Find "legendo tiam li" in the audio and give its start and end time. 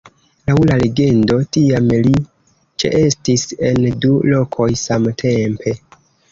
0.83-2.15